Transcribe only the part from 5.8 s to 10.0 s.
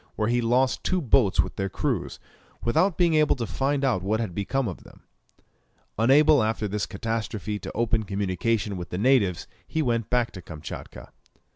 Unable after this catastrophe to open communication with the natives, he